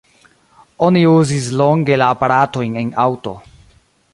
[0.87, 3.37] Oni uzis longe la aparatojn en aŭto.